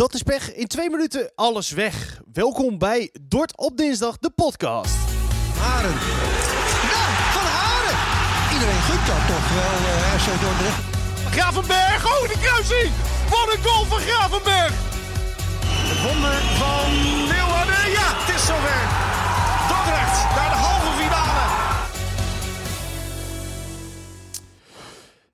[0.00, 0.54] Dat is pech.
[0.54, 2.20] In twee minuten alles weg.
[2.32, 4.94] Welkom bij Dort op dinsdag, de podcast.
[5.58, 5.96] Haren.
[6.92, 7.96] Nou, van Haren.
[8.52, 10.82] Iedereen gunt dat toch wel, uh, FC Dordrecht.
[11.36, 12.90] Gravenberg, oh de kruising!
[13.30, 14.72] Wat een goal van Gravenberg!
[15.90, 16.88] Het wonder van
[17.32, 18.82] Leeuwarden, ja, het is zover.
[19.70, 21.44] Dordrecht naar de halve finale.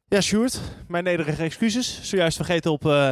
[0.09, 2.01] Ja, Sjoerd, mijn nederige excuses.
[2.03, 3.11] Zojuist vergeten op uh,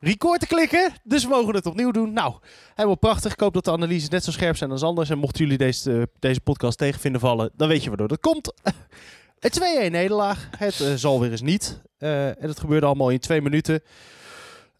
[0.00, 2.12] record te klikken, dus we mogen het opnieuw doen.
[2.12, 2.34] Nou,
[2.74, 3.32] helemaal prachtig.
[3.32, 5.10] Ik hoop dat de analyses net zo scherp zijn als anders.
[5.10, 8.52] En mochten jullie deze, deze podcast tegenvinden vallen, dan weet je waardoor dat komt.
[9.38, 10.48] Een 2-1 nederlaag.
[10.58, 11.80] Het uh, zal weer eens niet.
[11.98, 13.82] Uh, en dat gebeurde allemaal in twee minuten.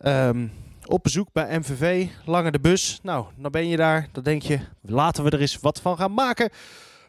[0.07, 0.53] Um,
[0.87, 2.99] op bezoek bij MVV, langer de bus.
[3.03, 4.09] Nou, dan ben je daar.
[4.13, 6.51] Dan denk je, laten we er eens wat van gaan maken.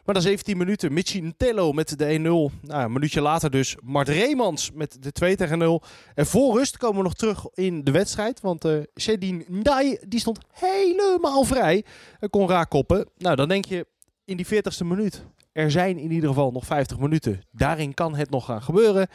[0.08, 0.92] Maar dan 17 minuten.
[0.92, 2.20] Michi Ntello met de 1-0.
[2.20, 2.52] Nou,
[2.84, 5.82] een minuutje later dus Mart Reemans met de 2 tegen 0.
[6.14, 8.40] En voor rust komen we nog terug in de wedstrijd.
[8.40, 11.84] Want uh, Shedin Ndai die stond helemaal vrij.
[12.20, 13.08] En kon raak koppen.
[13.16, 13.86] Nou, dan denk je
[14.24, 15.24] in die 40ste minuut.
[15.52, 17.40] Er zijn in ieder geval nog 50 minuten.
[17.50, 19.08] Daarin kan het nog gaan gebeuren.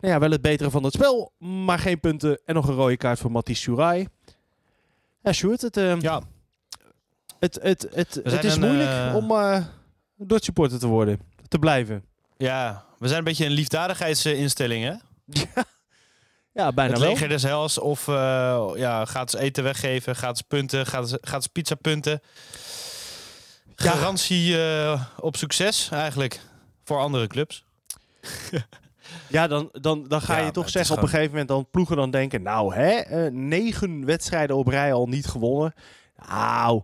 [0.00, 2.40] Nou ja, wel het betere van het spel, maar geen punten.
[2.44, 4.06] En nog een rode kaart voor Matisse Surai.
[5.22, 6.22] Ja, Sjoerd, het, uh, ja.
[7.38, 9.14] het, het, het, het is een, moeilijk uh...
[9.16, 9.64] om uh,
[10.26, 12.04] supporter te worden, te blijven.
[12.36, 14.92] Ja, we zijn een beetje een liefdadigheidsinstelling, hè?
[15.40, 15.64] ja.
[16.52, 17.10] ja, bijna het wel.
[17.10, 18.06] leger des hels of
[18.76, 22.20] ja, gaat ze eten weggeven, gaat ze punten, gaat ze, gaat ze pizza punten.
[23.74, 24.56] Garantie
[25.20, 26.40] op succes eigenlijk
[26.84, 27.64] voor andere clubs.
[29.28, 31.96] Ja, dan, dan, dan ga ja, je toch zeggen op een gegeven moment dan ploegen
[31.96, 35.74] dan denken, nou hè, uh, negen wedstrijden op rij al niet gewonnen.
[36.28, 36.82] Nou,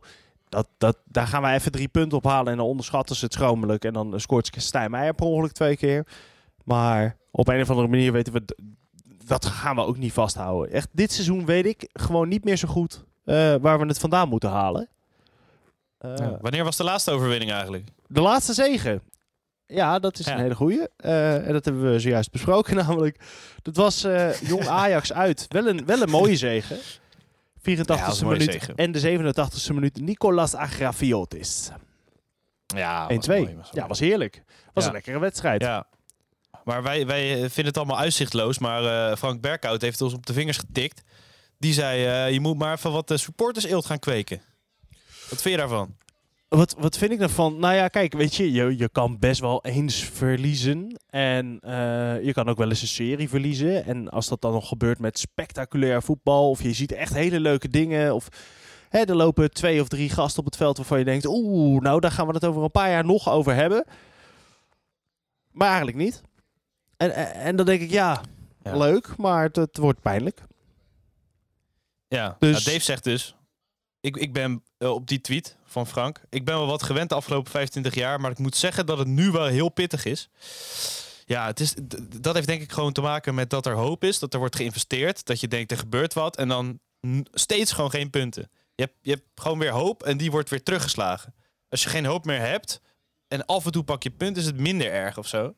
[0.55, 3.34] dat, dat, daar gaan wij even drie punten op halen en dan onderschatten ze het
[3.34, 3.84] schromelijk.
[3.84, 6.06] En dan scoort Stijn Meijer per ongeluk twee keer.
[6.64, 8.44] Maar op een of andere manier weten we,
[9.24, 10.72] dat gaan we ook niet vasthouden.
[10.72, 14.28] Echt, dit seizoen weet ik gewoon niet meer zo goed uh, waar we het vandaan
[14.28, 14.88] moeten halen.
[16.00, 16.38] Uh, ja.
[16.41, 17.89] Wanneer was de laatste overwinning eigenlijk?
[18.06, 19.02] De laatste zegen.
[19.66, 20.33] Ja, dat is ja.
[20.33, 20.89] een hele goeie.
[21.05, 23.20] Uh, en dat hebben we zojuist besproken namelijk.
[23.62, 24.07] Dat was
[24.42, 25.46] Jong Ajax uit.
[25.48, 26.36] Wel een, wel een mooie
[27.64, 27.83] zege.
[27.83, 28.75] 84e ja, minuut zegen.
[28.75, 31.70] en de 87e minuut Nicolas Agrafiotis.
[32.67, 33.14] Ja, 1-2.
[33.70, 34.42] Ja, was heerlijk.
[34.73, 34.89] Was ja.
[34.89, 35.63] een lekkere wedstrijd.
[35.63, 35.86] Ja.
[36.64, 38.58] Maar wij, wij vinden het allemaal uitzichtloos.
[38.58, 41.02] Maar uh, Frank Berkhout heeft ons op de vingers getikt.
[41.58, 44.42] Die zei, je moet maar even wat supporters eelt gaan kweken.
[45.31, 45.96] Wat vind je daarvan?
[46.56, 47.58] Wat, wat vind ik daarvan?
[47.58, 51.00] Nou ja, kijk, weet je, je, je kan best wel eens verliezen.
[51.06, 53.84] En uh, je kan ook wel eens een serie verliezen.
[53.84, 57.68] En als dat dan nog gebeurt met spectaculair voetbal, of je ziet echt hele leuke
[57.68, 58.28] dingen, of
[58.88, 62.00] hè, er lopen twee of drie gasten op het veld waarvan je denkt, oeh, nou
[62.00, 63.84] daar gaan we het over een paar jaar nog over hebben.
[65.50, 66.22] Maar eigenlijk niet.
[66.96, 68.20] En, en, en dan denk ik, ja,
[68.62, 68.76] ja.
[68.76, 70.40] leuk, maar het, het, wordt pijnlijk.
[72.08, 73.36] Ja, dus, nou, Dave zegt dus,
[74.04, 76.20] ik, ik ben uh, op die tweet van Frank.
[76.30, 79.08] Ik ben wel wat gewend de afgelopen 25 jaar, maar ik moet zeggen dat het
[79.08, 80.28] nu wel heel pittig is.
[81.24, 81.74] Ja, het is,
[82.20, 84.56] dat heeft denk ik gewoon te maken met dat er hoop is, dat er wordt
[84.56, 86.78] geïnvesteerd, dat je denkt er gebeurt wat en dan
[87.32, 88.50] steeds gewoon geen punten.
[88.74, 91.34] Je hebt, je hebt gewoon weer hoop en die wordt weer teruggeslagen.
[91.68, 92.80] Als je geen hoop meer hebt
[93.28, 95.54] en af en toe pak je punt, is het minder erg of zo.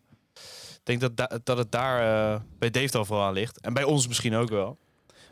[0.74, 3.60] Ik denk dat, da dat het daar uh, bij Dave al vooral aan ligt.
[3.60, 4.78] En bij ons misschien ook wel.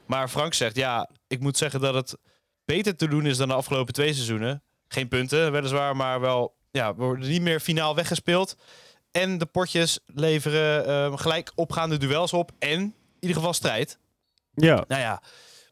[0.06, 2.16] Maar Frank zegt, ja, ik moet zeggen dat het
[2.64, 4.62] beter te doen is dan de afgelopen twee seizoenen.
[4.88, 8.56] Geen punten, weliswaar, maar wel, ja, we worden niet meer finaal weggespeeld.
[9.10, 12.50] En de potjes leveren uh, gelijk opgaande duels op.
[12.58, 13.98] En in ieder geval strijd.
[14.54, 14.84] Ja.
[14.88, 15.22] Nou ja,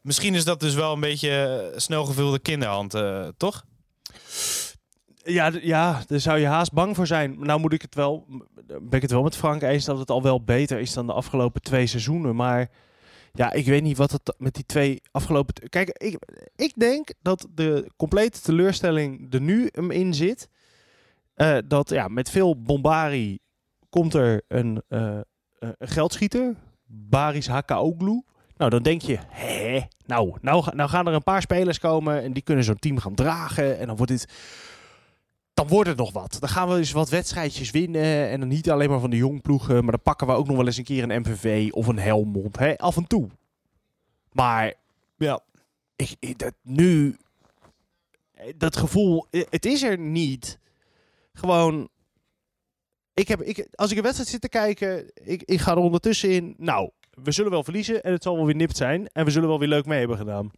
[0.01, 3.65] misschien is dat dus wel een beetje snel gevulde kinderhand, uh, toch?
[5.23, 7.35] Ja, ja, daar zou je haast bang voor zijn.
[7.39, 8.25] Nou moet ik het wel,
[8.65, 11.13] ben ik het wel met Frank eens dat het al wel beter is dan de
[11.13, 12.35] afgelopen twee seizoenen.
[12.35, 12.69] Maar
[13.37, 15.69] ja, ik weet niet wat het met die twee afgelopen...
[15.69, 16.17] Kijk, ik,
[16.55, 20.49] ik denk dat de complete teleurstelling er nu in zit.
[21.35, 23.39] Uh, dat ja, met veel bombari
[23.89, 25.19] komt er een, uh,
[25.59, 26.55] een geldschieter.
[26.85, 28.23] Baris Hakaoglu.
[28.57, 32.33] Nou, dan denk je, hè, nou, nou, nou gaan er een paar spelers komen en
[32.33, 33.79] die kunnen zo'n team gaan dragen.
[33.79, 34.27] En dan wordt dit
[35.53, 36.37] dan wordt het nog wat.
[36.39, 38.29] Dan gaan we eens wat wedstrijdjes winnen.
[38.29, 39.83] En dan niet alleen maar van de jongploegen.
[39.83, 42.57] Maar dan pakken we ook nog wel eens een keer een MVV of een Helmond.
[42.57, 42.77] Hè?
[42.77, 43.29] Af en toe.
[44.31, 44.73] Maar
[45.17, 45.39] ja,
[45.95, 47.17] ik, ik, dat nu...
[48.57, 50.59] Dat gevoel, het is er niet.
[51.33, 51.89] Gewoon...
[53.13, 56.29] Ik heb, ik, als ik een wedstrijd zit te kijken, ik, ik ga er ondertussen
[56.29, 56.53] in.
[56.57, 59.07] Nou, we zullen wel verliezen en het zal wel weer nipt zijn.
[59.07, 60.51] En we zullen wel weer leuk mee hebben gedaan.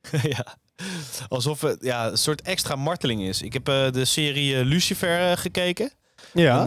[0.22, 0.56] ja.
[1.28, 3.42] Alsof het ja, een soort extra marteling is.
[3.42, 5.92] Ik heb uh, de serie uh, Lucifer uh, gekeken.
[6.32, 6.58] Ja.
[6.58, 6.64] En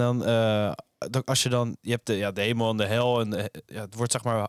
[1.09, 3.19] dan, als je dan, je hebt de, ja, de hemel en de hel.
[3.19, 4.47] En ja, het wordt zeg maar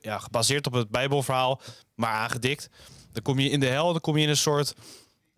[0.00, 1.60] ja, gebaseerd op het Bijbelverhaal,
[1.94, 2.68] maar aangedikt.
[3.12, 4.74] Dan kom je in de hel, dan kom je in een soort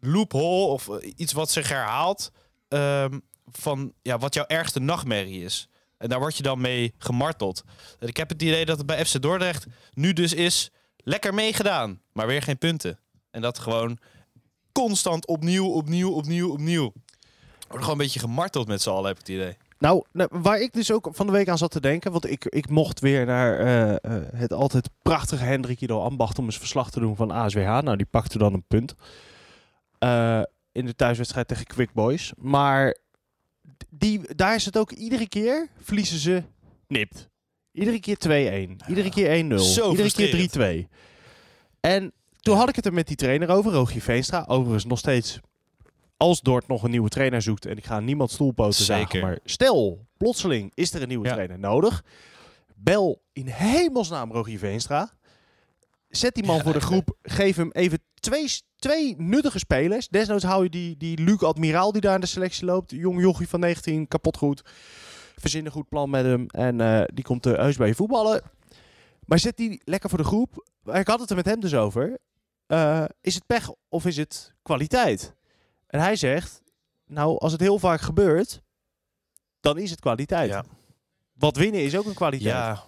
[0.00, 2.31] loophole of eh, iets wat zich herhaalt
[2.69, 3.19] ehm,
[3.50, 5.69] van ja, wat jouw ergste nachtmerrie is.
[5.99, 7.62] En daar word je dan mee gemarteld.
[7.99, 12.00] En ik heb het idee dat het bij FC Dordrecht nu dus is lekker meegedaan,
[12.12, 12.99] maar weer geen punten.
[13.34, 13.98] En dat gewoon
[14.72, 16.92] constant opnieuw, opnieuw, opnieuw, opnieuw.
[17.69, 19.56] Gewoon een beetje gemarteld met z'n allen, heb ik het idee.
[19.78, 22.44] Nou, nou, waar ik dus ook van de week aan zat te denken, want ik,
[22.44, 26.90] ik mocht weer naar eh, eh, het altijd prachtige Hendrik Ido Ambacht om eens verslag
[26.90, 27.81] te doen van ASWH.
[27.81, 28.94] Nou, die pakte dan een punt
[30.00, 30.42] uh,
[30.72, 32.32] in de thuiswedstrijd tegen Quick Boys.
[32.37, 32.96] Maar
[33.88, 36.42] die, daar is het ook iedere keer verliezen ze
[36.87, 37.28] nipt.
[37.72, 40.90] Iedere keer 2-1, iedere keer 1-0, iedere keer 3-2.
[41.80, 42.12] En
[42.44, 44.44] toen had ik het er met die trainer over, Rogier Veenstra.
[44.46, 45.41] Overigens nog steeds
[46.17, 49.23] als Dort nog een nieuwe trainer zoekt, en ik ga niemand stoelpoten Zeker.
[49.23, 52.05] maar stel, plotseling is er een nieuwe trainer nodig.
[52.75, 55.11] Bel in hemelsnaam Rogier Veenstra.
[56.08, 57.17] Zet die man voor de groep.
[57.23, 60.08] Geef hem even twee, twee nuttige spelers.
[60.08, 62.90] Desnoods hou je die, die Luc Admiraal die daar in de selectie loopt.
[62.90, 64.62] Jong jochie van 19, kapot goed.
[65.37, 66.47] Verzin een goed plan met hem.
[66.47, 68.43] En uh, die komt heus bij je voetballen.
[69.25, 70.69] Maar zet die lekker voor de groep.
[70.93, 72.19] Ik had het er met hem dus over.
[72.69, 75.34] Uh, is het pech of is het kwaliteit?
[75.87, 76.62] En hij zegt,
[77.06, 78.62] nou, als het heel vaak gebeurt,
[79.61, 80.50] dan is het kwaliteit.
[80.50, 80.64] Ja.
[81.32, 82.55] Wat winnen is ook een kwaliteit.
[82.55, 82.84] Ja.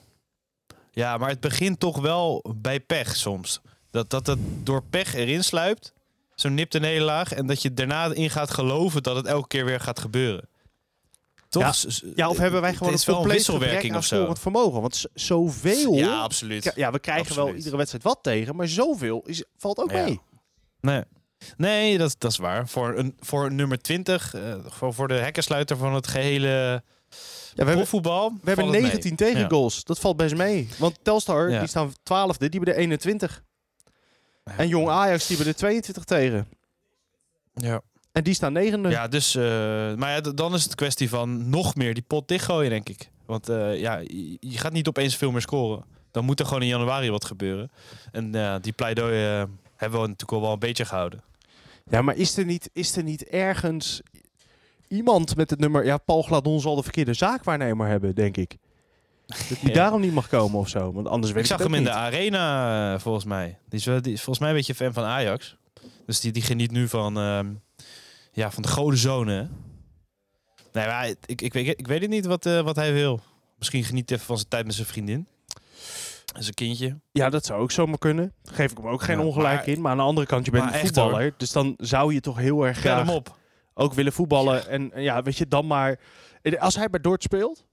[0.90, 3.60] ja, maar het begint toch wel bij pech soms.
[3.90, 5.92] Dat, dat het door pech erin sluipt,
[6.34, 9.80] zo'n nipte nederlaag, en dat je daarna in gaat geloven dat het elke keer weer
[9.80, 10.48] gaat gebeuren.
[11.60, 12.00] Toch?
[12.00, 14.28] Ja, ja of hebben wij gewoon een compleet wisselwerking of zo?
[14.28, 15.94] Het vermogen, want zoveel.
[15.94, 16.72] Ja, absoluut.
[16.74, 20.20] Ja, we krijgen wel iedere wedstrijd wat tegen, maar zoveel is, valt ook mee.
[20.80, 21.02] Nee.
[21.56, 22.68] Nee, dat, dat is waar.
[22.68, 26.82] Voor een, voor nummer 20, uh, voor, voor de hekkensluiter van het gehele
[27.56, 28.32] ja, we hebben, voetbal.
[28.42, 29.84] We hebben 19 tegengoals.
[29.84, 30.68] Dat valt best mee.
[30.78, 31.94] Want Telstar, die staan 12e,
[32.38, 33.42] die hebben de 21.
[34.44, 36.48] En Jong Ajax, die hebben de 22 tegen.
[37.54, 37.80] Ja.
[38.16, 38.88] En die staan negende.
[38.88, 39.42] Ja, dus, uh,
[39.94, 43.10] maar ja, dan is het kwestie van nog meer die pot dichtgooien, denk ik.
[43.26, 43.98] Want uh, ja,
[44.40, 45.84] je, gaat niet opeens veel meer scoren.
[46.10, 47.70] Dan moet er gewoon in januari wat gebeuren.
[48.12, 49.16] En uh, die pleidooi
[49.76, 51.22] hebben we natuurlijk al wel een beetje gehouden.
[51.90, 54.02] Ja, maar is er niet, is er niet ergens
[54.88, 55.84] iemand met het nummer...
[55.84, 58.56] Ja, Paul Gladon zal de verkeerde zaakwaarnemer hebben, denk ik.
[59.26, 60.92] Dat hij daarom niet mag komen of zo.
[60.92, 63.58] Want anders weet ik zag hem in de arena, eh, volgens mij.
[63.68, 65.56] Die is, die is volgens mij een beetje fan van Ajax.
[66.06, 67.40] Dus die, die geniet nu van, uh,
[68.36, 69.48] ja, van de gouden zone.
[70.72, 73.20] Nee, maar ik, ik, weet, ik weet het niet wat, uh, wat hij wil.
[73.58, 75.26] Misschien geniet even van zijn tijd met zijn vriendin.
[76.38, 76.98] Zijn kindje.
[77.12, 78.32] Ja, dat zou ook zomaar kunnen.
[78.44, 79.80] Geef ik hem ook geen ongelijk in.
[79.80, 81.34] Maar aan de andere kant, je bent een voetballer.
[81.36, 83.38] Dus dan zou je toch heel erg graag op.
[83.74, 84.68] ook willen voetballen.
[84.68, 85.98] En ja, weet je, dan maar...
[86.58, 87.64] Als hij bij Dort speelt,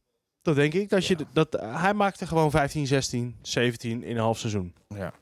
[0.42, 1.18] dan denk ik dat je...
[1.34, 4.74] Dat, hij maakte gewoon 15, 16, 17 in een half seizoen.
[4.88, 5.14] Ja.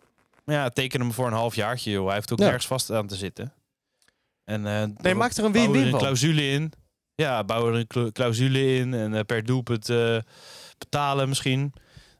[0.46, 2.06] Ja, teken hem voor een half jaartje, joh.
[2.06, 3.54] Hij heeft ook ergens vast aan te zitten.
[4.52, 6.72] En, uh, nee, maakt er een win-win een clausule in.
[7.16, 8.94] Ja, bouwen er een clausule in.
[8.94, 10.18] En uh, per doelpunt uh,
[10.78, 11.74] betalen misschien.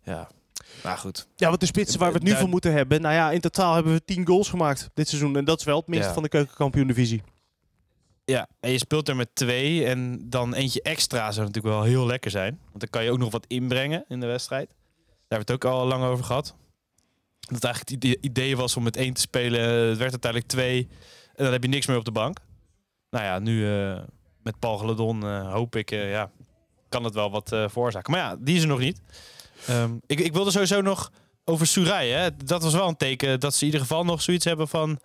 [0.04, 0.30] Ja,
[0.84, 1.28] maar goed.
[1.36, 3.02] Ja, wat de spitsen waar we het nu voor moeten hebben.
[3.02, 5.38] Nou ja, in totaal hebben we 10 goals gemaakt dit seizoen.
[5.38, 7.22] En dat is wel het minste van de keukenkampioen divisie.
[8.26, 9.86] Ja, en je speelt er met twee.
[9.86, 12.60] En dan eentje extra zou natuurlijk wel heel lekker zijn.
[12.64, 14.68] Want dan kan je ook nog wat inbrengen in de wedstrijd.
[14.68, 16.56] Daar hebben we het ook al lang over gehad.
[17.40, 19.62] Dat eigenlijk het idee was om met één te spelen.
[19.62, 20.88] Het werd uiteindelijk twee.
[21.36, 22.38] En dan heb je niks meer op de bank.
[23.10, 24.00] Nou ja, nu uh,
[24.44, 26.32] met Paul uh, hoop ik, uh, ja,
[26.90, 28.12] kan het wel wat veroorzaken.
[28.12, 29.02] Maar ja, die is er nog niet.
[29.70, 31.12] Um, ik, ik wilde sowieso nog
[31.46, 32.10] over Suraj.
[32.10, 32.36] Hè?
[32.36, 35.00] Dat was wel een teken dat ze in ieder geval nog zoiets hebben van...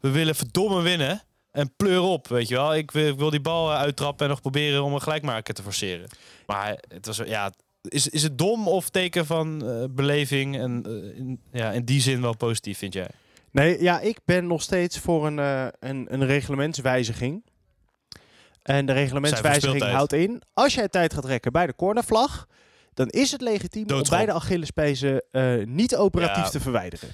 [0.00, 2.74] We willen verdomme winnen en pleur op, weet je wel.
[2.74, 6.08] Ik wil, ik wil die bal uittrappen en nog proberen om een gelijkmaker te forceren.
[6.46, 9.58] Maar het was, ja, is, is het dom of teken van
[9.94, 10.58] beleving?
[10.58, 13.10] En ja, in die zin wel positief, vind jij?
[13.50, 17.44] Nee, ja, ik ben nog steeds voor een, uh, een, een reglementswijziging.
[18.62, 22.46] En de reglementswijziging houdt in, als jij tijd gaat rekken bij de cornervlag,
[22.94, 27.08] dan is het legitiem om beide Achillespezen uh, niet operatief te verwijderen.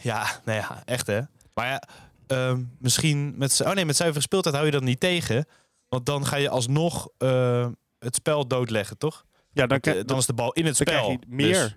[0.00, 1.20] Ja, nou ja, echt hè.
[1.54, 1.82] Maar ja,
[2.28, 5.46] uh, misschien met, oh nee, met zuivere speeltijd hou je dat niet tegen.
[5.88, 9.24] Want dan ga je alsnog uh, het spel doodleggen, toch?
[9.52, 11.18] Ja, dan, dan, dan is de bal in het spel.
[11.26, 11.52] meer.
[11.52, 11.76] Dus,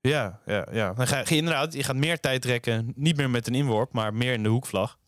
[0.00, 0.92] ja, ja, ja.
[0.92, 2.92] Dan ga je inderdaad, je gaat meer tijd trekken.
[2.96, 4.98] Niet meer met een inworp, maar meer in de hoekvlag.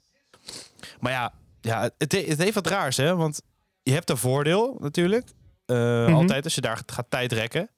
[1.00, 3.16] Maar ja, ja het, het heeft wat raars, hè?
[3.16, 3.42] Want
[3.82, 5.28] je hebt een voordeel natuurlijk.
[5.66, 7.70] Uh, Altijd als je daar gaat tijd rekken.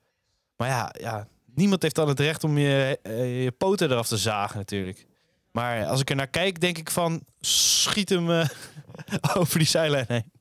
[0.56, 4.16] Maar ja, ja, niemand heeft dan het recht om je, uh, je poten eraf te
[4.16, 5.06] zagen natuurlijk.
[5.50, 8.48] Maar als ik er naar kijk, denk ik van schiet hem uh,
[9.36, 10.32] over die zijlijn heen.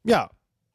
[0.00, 0.30] Ja,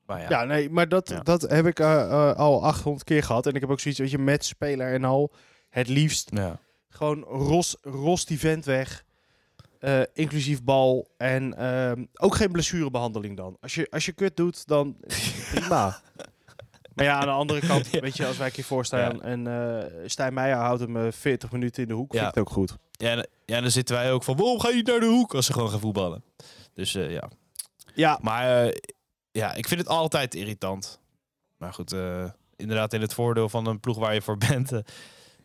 [0.10, 0.30] Maar ja.
[0.30, 1.20] Ja, nee, maar dat, Ja.
[1.20, 3.46] dat heb ik eh, al 800 keer gehad.
[3.46, 5.32] En ik heb ook zoiets, weet je, met speler en al.
[5.70, 6.60] Het liefst Ja.
[6.90, 9.04] gewoon ros, ros die vent weg.
[9.80, 11.08] eh, inclusief bal.
[11.18, 11.58] En
[12.14, 13.58] ook geen blessurebehandeling dan.
[13.62, 14.98] Als je, als je kut doet, dan
[15.54, 16.02] prima.
[16.96, 19.48] Maar ja, aan de andere kant, weet je, als wij een keer voorstaan en
[20.06, 22.20] Stijn Meijer houdt hem eh, 40 minuten in de hoek, Ja.
[22.20, 22.76] vind ik het ook goed.
[22.92, 25.34] Ja, en, ja, dan zitten wij ook van, waarom ga je niet naar de hoek
[25.36, 26.24] als ze gewoon gaan voetballen?
[26.74, 27.30] Dus ja.
[27.96, 28.74] Ja, Maar
[29.40, 31.00] ja, ik vind het altijd irritant.
[31.58, 34.80] Maar goed, eh, inderdaad in het voordeel van een ploeg waar je voor bent, eh,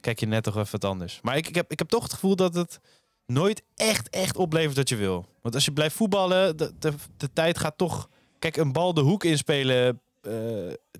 [0.01, 1.21] kijk je net toch even wat anders.
[1.23, 2.81] Maar ik, ik, heb, ik heb toch het gevoel dat het
[3.27, 5.27] nooit echt, echt oplevert wat je wil.
[5.43, 6.73] Want als je blijft voetballen, de,
[7.17, 8.09] de, tijd gaat toch...
[8.39, 10.33] Kijk, een bal de hoek inspelen eh,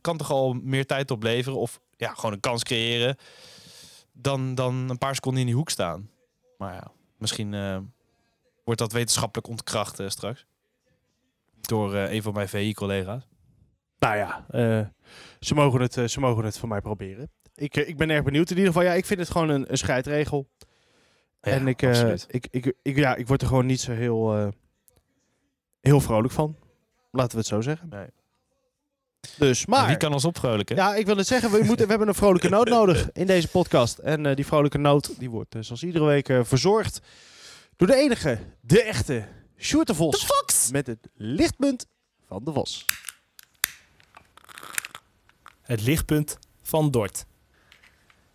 [0.01, 1.59] kan toch al meer tijd opleveren.
[1.59, 3.17] Of ja, gewoon een kans creëren.
[4.13, 6.11] Dan, dan een paar seconden in die hoek staan.
[6.59, 7.51] Maar ja, misschien
[8.65, 10.47] wordt dat wetenschappelijk ontkracht straks.
[11.69, 13.29] Door eh, een van mijn VI-collega's.
[13.99, 14.87] nou ja, eh,
[15.41, 17.31] ze, mogen het, eh, ze mogen het van mij proberen.
[17.55, 18.51] Ik, ik ben erg benieuwd.
[18.51, 20.49] In ieder geval, ja, ik vind het gewoon een, een scheidregel.
[21.41, 24.49] en ik, eh, ik, ik, ik, ja, ik word er gewoon niet zo heel, eh,
[25.81, 26.57] heel vrolijk van.
[27.11, 27.89] Laten we het zo zeggen.
[27.89, 28.07] Nee.
[29.39, 30.77] Dus, Maar wie kan ons opvrolijken?
[30.77, 31.51] Ja, ik wil het zeggen.
[31.51, 33.99] We, moeten, we hebben een vrolijke noot nodig in deze podcast.
[33.99, 37.01] En eh, die vrolijke noot die wordt eh, zoals iedere week eh, verzorgd
[37.77, 39.25] door de enige, de echte,
[39.65, 40.71] Sjoerd de Vos.
[40.73, 41.87] Met het lichtpunt
[42.27, 42.87] van de Vos.
[45.61, 47.27] Het lichtpunt van Dort.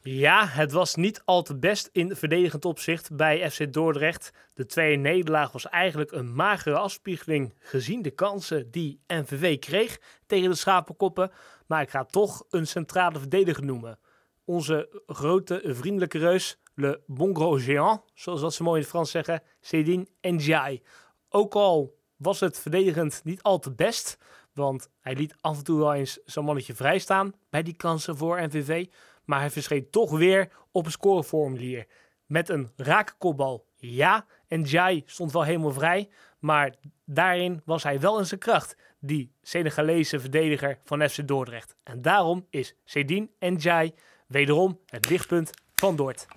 [0.01, 4.31] Ja, het was niet al te best in verdedigend opzicht bij FC Dordrecht.
[4.53, 10.49] De tweede nederlaag was eigenlijk een magere afspiegeling gezien de kansen die NVV kreeg tegen
[10.49, 11.31] de Schapenkoppen.
[11.67, 13.99] Maar ik ga toch een centrale verdediger noemen.
[14.45, 19.11] Onze grote vriendelijke reus, le bon gros géant, zoals dat ze mooi in het Frans
[19.11, 20.81] zeggen, Cédine Ndiaye.
[21.29, 24.17] Ook al was het verdedigend niet al te best,
[24.53, 28.41] want hij liet af en toe wel eens zo'n mannetje vrijstaan bij die kansen voor
[28.41, 28.85] NVV.
[29.25, 31.87] Maar hij verscheen toch weer op een scoreformulier.
[32.25, 33.65] Met een rake kopbal.
[33.75, 36.09] Ja, en Jai stond wel helemaal vrij.
[36.39, 36.73] Maar
[37.05, 38.75] daarin was hij wel in zijn kracht.
[38.99, 41.75] Die Senegalese verdediger van FC Dordrecht.
[41.83, 43.93] En daarom is Sedin en Jai
[44.27, 46.27] wederom het lichtpunt van Dort.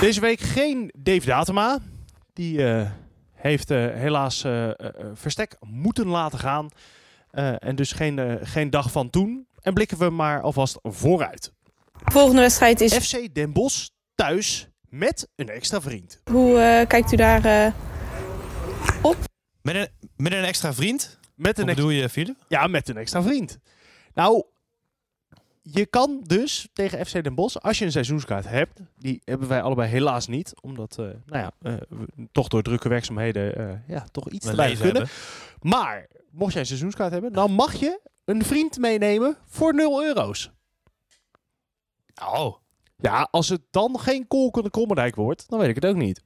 [0.00, 1.78] Deze week geen Dave Datema.
[2.36, 2.90] Die eh,
[3.32, 4.70] heeft eh, helaas eh,
[5.14, 6.68] Verstek moeten laten gaan.
[7.30, 9.46] Eh, en dus geen, geen dag van toen.
[9.62, 11.52] En blikken we maar alvast vooruit.
[12.04, 12.94] Volgende wedstrijd is.
[12.94, 16.20] FC Den Bosch thuis met een extra vriend.
[16.30, 17.44] Hoe eh, kijkt u daar?
[17.44, 17.72] eh,
[19.62, 21.18] Met, een, met een extra vriend?
[21.34, 22.36] Met een Wat ex- bedoel je, Philip?
[22.48, 23.58] ja, met een extra vriend.
[24.14, 24.44] Nou,
[25.72, 29.62] je kan dus tegen FC Den Bosch, als je een seizoenskaart hebt, die hebben wij
[29.62, 34.06] allebei helaas niet, omdat, eh, nou ja, eh, we toch door drukke werkzaamheden, eh, ja,
[34.12, 34.96] toch iets te leven kunnen.
[34.96, 35.10] hebben.
[35.60, 40.50] Maar, mocht jij een seizoenskaart hebben, dan mag je een vriend meenemen voor 0 euro's.
[42.22, 42.56] Oh.
[42.96, 46.22] Ja, als het dan geen kolkende Krommerdijk wordt, dan weet ik het ook niet.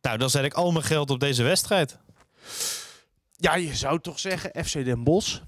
[0.00, 1.98] Nou, dan zet ik al mijn geld op deze wedstrijd.
[3.36, 5.40] Ja, je zou toch zeggen, FC Den Bosch,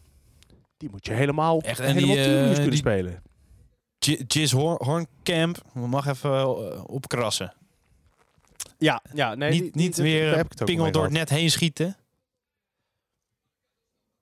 [0.76, 3.22] die moet je helemaal, Echt, en helemaal die, tien eh, kunnen die- spelen.
[3.98, 7.54] J- Jizz Hor- Horncamp mag even eh, opkrassen.
[8.78, 11.96] Ja, ja nee, niet die- niet weer pingel door het net heen schieten.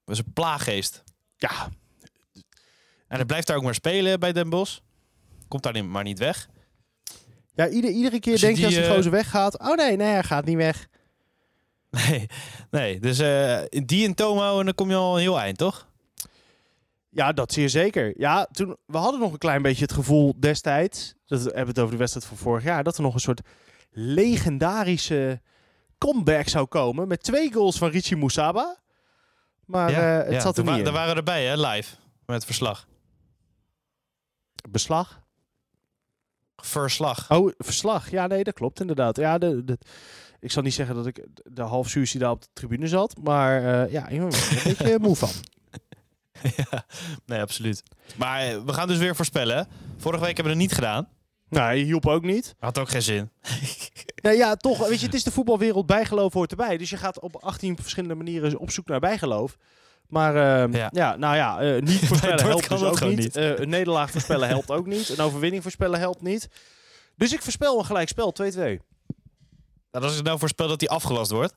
[0.04, 1.02] Dat is een plaaggeest.
[1.36, 1.68] Ja,
[3.08, 4.78] En hij blijft daar ook maar spelen bij Den Bosch.
[5.48, 6.48] Komt daar niet- maar niet weg.
[7.54, 10.08] ja ieder, iedere keer je denk je als die, eh, gozer weggaat, oh nee, nee,
[10.08, 10.88] hij gaat niet weg.
[12.08, 12.26] Nee,
[12.70, 13.00] nee.
[13.00, 15.88] dus eh, die in toom houden, dan kom je al een heel eind, toch?
[17.14, 18.14] Ja, dat zeer zeker.
[18.16, 21.78] Ja, toen, we hadden nog een klein beetje het gevoel destijds, dat we hebben het
[21.78, 23.40] over de wedstrijd van vorig jaar, dat er nog een soort
[23.90, 25.40] legendarische
[25.98, 28.78] comeback zou komen met twee goals van Richie Moussaba.
[29.64, 30.84] Maar eh, het ja, zat er niet in.
[30.84, 31.96] Daar waren erbij, hè, live.
[32.26, 32.86] Met verslag.
[34.70, 35.22] Beslag?
[36.56, 37.30] Verslag.
[37.30, 38.10] Oh, verslag.
[38.10, 39.16] Ja, nee, dat klopt inderdaad.
[39.16, 39.78] Ja, de, de-
[40.40, 43.92] ik zal niet zeggen dat ik de half daar op de tribune zat, maar eh,
[43.92, 45.30] ja, ik ben er een beetje moe van.
[46.70, 46.86] ja,
[47.26, 47.82] nee, absoluut.
[48.16, 49.68] Maar eh, we gaan dus weer voorspellen.
[49.96, 51.08] Vorige week hebben we het niet gedaan.
[51.48, 52.54] Nou, je hielp ook niet.
[52.58, 53.30] Had ook geen zin.
[54.24, 54.88] Nee, ja, toch.
[54.88, 55.86] Weet je, het is de voetbalwereld.
[55.86, 56.76] Bijgeloof hoort erbij.
[56.76, 59.56] Dus je gaat op 18 verschillende manieren op zoek naar bijgeloof.
[60.08, 60.88] Maar eh, ja.
[60.92, 61.16] Ja.
[61.16, 63.24] nou ja, eh, niet voorspellen helpt kan dus ook gewoon niet.
[63.24, 63.36] niet.
[63.36, 65.08] Eh, een nederlaag voorspellen helpt ook niet.
[65.08, 66.48] Een overwinning voorspellen helpt niet.
[67.16, 68.80] Dus ik voorspel een gelijkspel, 2-2.
[69.90, 71.54] Nou, als ik nou voorspel dat die afgelast wordt.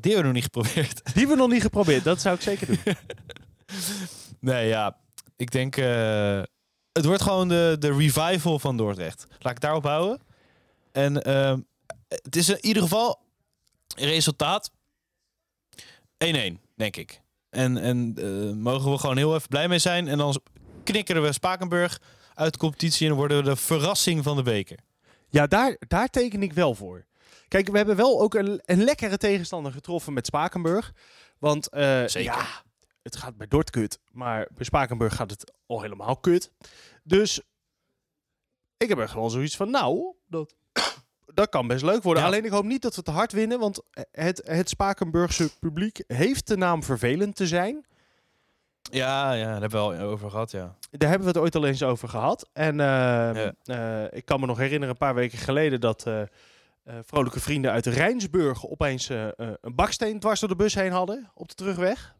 [0.00, 1.04] Die hebben we nog niet geprobeerd.
[1.04, 2.04] Die hebben we nog niet geprobeerd.
[2.04, 2.78] Dat zou ik zeker doen.
[4.40, 4.96] Nee, ja.
[5.36, 5.76] Ik denk...
[5.76, 6.42] eh,
[6.92, 9.26] het wordt gewoon de, de revival van Dordrecht.
[9.38, 10.20] Laat ik daarop houden.
[10.92, 11.60] En ehm,
[12.08, 13.20] het is in ieder geval
[13.96, 14.70] resultaat
[16.24, 16.58] 1-1.
[16.76, 17.20] denk ik.
[17.50, 20.08] En, en uh, mogen we gewoon heel even blij mee zijn.
[20.08, 20.40] En dan
[20.84, 22.00] knikkeren we Spakenburg
[22.34, 24.78] uit de competitie en worden we de verrassing van de beker.
[25.28, 27.04] Ja, daar, daar teken ik wel voor.
[27.48, 30.92] Kijk, we hebben wel ook een, een lekkere tegenstander getroffen met Spakenburg.
[31.38, 32.22] Want uh, Zeker.
[32.22, 32.46] ja,
[33.02, 33.98] het gaat bij Dort kut.
[34.12, 36.50] Maar bij Spakenburg gaat het al helemaal kut.
[37.02, 37.40] Dus
[38.76, 40.54] ik heb er gewoon zoiets van, nou, dat,
[41.26, 42.22] dat kan best leuk worden.
[42.22, 43.58] Alleen ik hoop niet dat we te hard winnen.
[43.58, 47.86] Want het, het Spakenburgse publiek heeft de naam vervelend te zijn.
[48.82, 50.76] Ja, ja, daar hebben we al over gehad, ja.
[50.90, 52.48] Daar hebben we het ooit al eens over gehad.
[52.52, 56.22] En uh, uh, ik kan me nog herinneren, een paar weken geleden, dat uh,
[57.02, 61.54] vrolijke vrienden uit Rijnsburg opeens een baksteen dwars door de bus heen hadden op de
[61.54, 62.14] terugweg.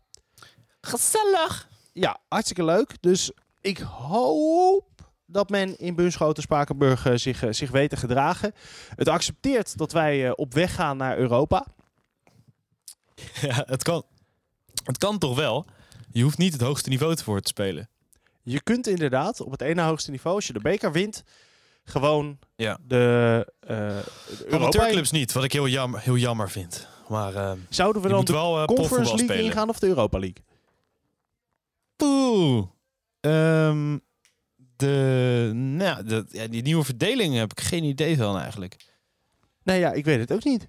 [0.87, 1.69] Gezellig!
[1.93, 2.97] Ja, hartstikke leuk.
[3.01, 4.89] Dus ik hoop
[5.27, 8.55] dat men in Bunschoten Spakenburg zich, zich weet te gedragen.
[8.95, 11.67] Het accepteert dat wij op weg gaan naar Europa.
[13.41, 14.05] Ja, het kan,
[14.85, 15.67] het kan toch wel?
[16.13, 17.89] Je hoeft niet het hoogste niveau te voor te spelen.
[18.43, 21.23] Je kunt inderdaad op het ene hoogste niveau, als je de beker wint,
[21.85, 22.79] gewoon ja.
[22.87, 23.69] de, uh,
[24.51, 26.87] de niet, wat ik heel jammer, heel jammer vind.
[27.09, 29.45] Maar uh, zouden we dan de wel, uh, Conference League spelen.
[29.45, 30.45] ingaan of de Europa League?
[32.03, 32.67] Poeh.
[33.21, 34.01] Um,
[34.77, 38.77] de, nou, de, ja, die nieuwe verdeling heb ik geen idee van eigenlijk.
[39.63, 40.69] Nee, ja, ik weet het ook niet.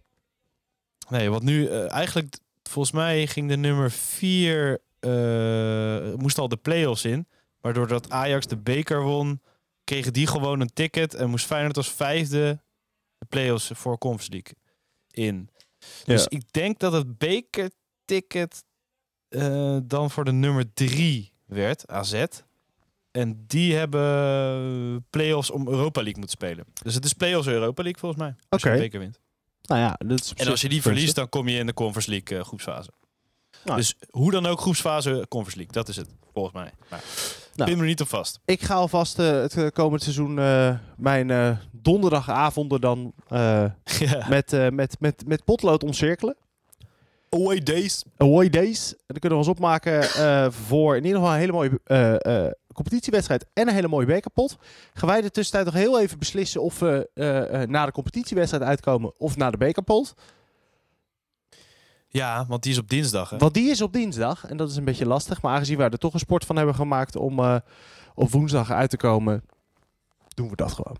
[1.10, 7.06] Nee, want nu eigenlijk, volgens mij ging de nummer 4 uh, moest al de play-offs
[7.06, 7.28] in.
[7.62, 9.42] Waardoor dat Ajax de beker won,
[9.84, 11.14] kregen die gewoon een ticket.
[11.14, 12.62] En moest Feyenoord als vijfde
[13.18, 14.54] de play-offs voor Conference League
[15.12, 15.50] in.
[16.06, 18.64] Dus ik denk dat het bekerticket
[19.36, 22.26] uh, dan voor de nummer drie werd, AZ.
[23.12, 26.66] En die hebben play-offs om Europa League moeten spelen.
[26.84, 28.36] Dus het is play-offs Europa League volgens mij.
[28.50, 28.74] Als okay.
[28.74, 29.20] je de beker wint.
[29.62, 32.10] Nou ja, dat is en als je die verliest, dan kom je in de Conference
[32.10, 32.90] League uh, groepsfase.
[33.64, 33.78] Nou.
[33.78, 35.74] Dus hoe dan ook groepsfase Conference League.
[35.74, 36.72] Dat is het, volgens mij.
[36.90, 37.04] Maar
[37.56, 38.40] nou, pin me niet op vast.
[38.46, 44.26] Ik ga alvast uh, het komend seizoen uh, mijn donderdagavonden dan ja.
[44.30, 46.36] met, met, met, met potlood omcirkelen.
[47.34, 48.04] Away days.
[48.18, 48.92] Away days.
[48.92, 50.04] En dan kunnen we ons opmaken
[50.52, 54.58] voor in ieder geval een hele mooie competitiewedstrijd en een hele mooie bekerpot.
[54.94, 57.10] Gaan wij de tussentijd nog heel even beslissen of we
[57.70, 60.14] na de competitiewedstrijd uitkomen of na de bekerpot.
[62.08, 63.30] Ja, want die is op dinsdag.
[63.30, 63.38] Hè?
[63.38, 64.46] Want die is op dinsdag.
[64.46, 65.42] En dat is een beetje lastig.
[65.42, 67.56] Maar aangezien we er toch een sport van hebben gemaakt om uh,
[68.16, 69.44] op woensdag uit te komen,
[70.28, 70.98] doen we dat gewoon.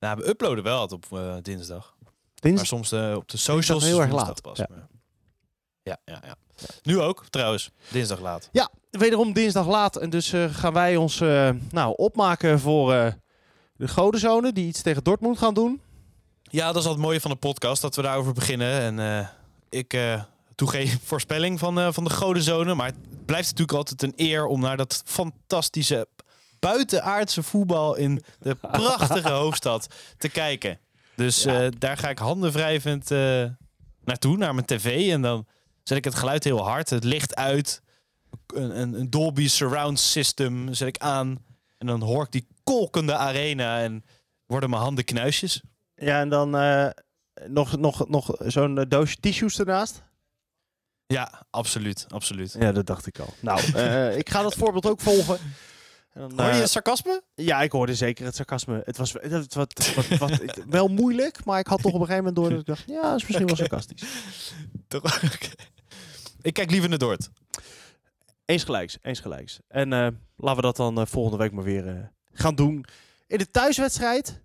[0.00, 1.96] Nou, we uploaden wel het op uh, dinsdag.
[2.34, 4.42] Dins maar soms uh, op de socials heel erg laat.
[4.42, 4.68] Pas, ja.
[5.86, 6.36] Ja, ja, ja.
[6.82, 7.70] Nu ook, trouwens.
[7.88, 8.48] Dinsdag laat.
[8.52, 9.96] Ja, wederom dinsdag laat.
[9.96, 11.18] En dus gaan wij ons
[11.70, 13.14] nou, opmaken voor
[13.76, 15.80] de Godenzone, die iets tegen Dortmund gaan doen.
[16.42, 18.98] Ja, dat is het mooie van de podcast, dat we daarover beginnen.
[18.98, 19.28] En
[19.68, 20.22] ik uh,
[20.54, 22.74] doe geen voorspelling van, uh, van de godenzone.
[22.74, 26.08] Maar het blijft natuurlijk altijd een eer om naar dat fantastische
[26.58, 29.86] buitenaardse voetbal in de prachtige hoofdstad
[30.18, 30.78] te kijken.
[31.14, 33.44] Dus uh, daar ga ik handenwrijvend uh,
[34.04, 35.10] naartoe, naar mijn tv.
[35.12, 35.46] En dan
[35.88, 37.82] zet ik het geluid heel hard, het licht uit.
[38.46, 41.44] Een, een, een Dolby Surround System zet ik aan.
[41.78, 44.04] En dan hoor ik die kolkende arena en
[44.46, 45.62] worden mijn handen knuisjes.
[45.94, 46.54] Ja, en dan
[47.44, 50.04] nog, nog, nog zo'n eh, doosje tissues ernaast?
[51.06, 52.56] Ja, absoluut, absoluut.
[52.58, 53.34] Ja, dat dacht ik al.
[53.40, 55.38] Nou, uh, ik ga dat voorbeeld ook volgen.
[56.12, 57.22] En dan, Hoor je het sarcasme?
[57.34, 58.82] Ja, ik hoorde zeker het sarcasme.
[58.84, 62.24] Het was het, wat, wat, wat, wel moeilijk, maar ik had toch op een gegeven
[62.24, 64.02] moment door dat ik dacht, ja, dat is misschien wel sarcastisch.
[64.88, 65.22] Toch?
[66.46, 67.28] Ik kijk liever naar Dort.
[68.44, 69.58] Eens gelijks, eens gelijks.
[69.68, 70.06] En uh,
[70.36, 72.84] laten we dat dan volgende week maar weer gaan doen.
[73.26, 74.42] In de thuiswedstrijd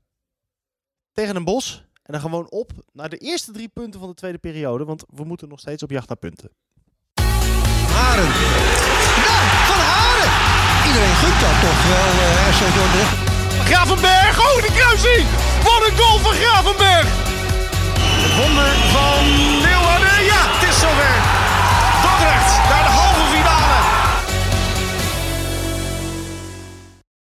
[1.12, 4.38] tegen een bos en dan gewoon op naar de eerste drie punten van de tweede
[4.38, 4.86] periode.
[4.86, 6.50] Want we moeten nog steeds op jacht naar punten.
[7.98, 8.32] Haren.
[9.26, 10.32] Nou, van Haren.
[10.88, 13.16] Iedereen gunt dat toch wel, uh, RC Dordrecht.
[13.70, 15.26] Gravenberg, oh de kruising!
[15.64, 17.08] Wat een goal van Gravenberg!
[18.24, 19.12] Het wonder van
[22.22, 22.70] Dordrecht.
[22.70, 22.91] Daar